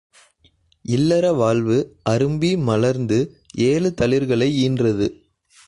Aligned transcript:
இல்லற 0.85 1.25
வாழ்வு 1.33 1.77
அரும்பி 2.09 2.51
மலர்ந்து 2.69 3.19
ஏழு 3.67 3.91
தளிர்களை 4.01 4.49
ஈன்றது. 4.63 5.07